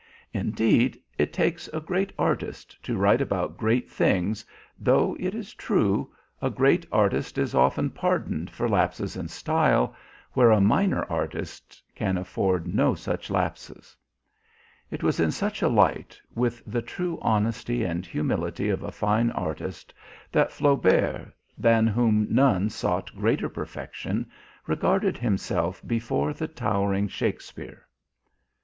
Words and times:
Indeed, 0.33 0.99
it 1.19 1.31
takes 1.31 1.67
a 1.67 1.79
great 1.79 2.11
artist 2.17 2.81
to 2.85 2.97
write 2.97 3.21
about 3.21 3.55
great 3.55 3.87
things, 3.87 4.43
though, 4.79 5.15
it 5.19 5.35
is 5.35 5.53
true, 5.53 6.11
a 6.41 6.49
great 6.49 6.87
artist 6.91 7.37
is 7.37 7.53
often 7.53 7.91
pardoned 7.91 8.49
for 8.49 8.67
lapses 8.67 9.15
in 9.15 9.27
style, 9.27 9.95
where 10.33 10.49
a 10.49 10.59
minor 10.59 11.03
artist 11.05 11.83
can 11.93 12.17
afford 12.17 12.65
no 12.65 12.95
such 12.95 13.29
lapses. 13.29 13.95
It 14.89 15.03
was 15.03 15.19
in 15.19 15.29
such 15.29 15.61
a 15.61 15.67
light, 15.69 16.19
with 16.33 16.63
the 16.65 16.81
true 16.81 17.19
honesty 17.21 17.83
and 17.83 18.03
humility 18.03 18.69
of 18.69 18.81
a 18.81 18.91
fine 18.91 19.29
artist, 19.29 19.93
that 20.31 20.51
Flaubert, 20.51 21.31
than 21.59 21.85
whom 21.85 22.25
none 22.27 22.71
sought 22.71 23.15
greater 23.15 23.49
perfection, 23.49 24.31
regarded 24.65 25.19
himself 25.19 25.79
before 25.85 26.33
the 26.33 26.47
towering 26.47 27.07
Shakespeare. 27.07 27.85